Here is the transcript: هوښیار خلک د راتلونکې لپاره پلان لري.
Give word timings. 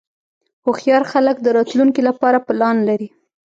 هوښیار 0.65 1.03
خلک 1.11 1.37
د 1.41 1.47
راتلونکې 1.57 2.01
لپاره 2.09 2.43
پلان 2.47 2.77
لري. 2.87 3.09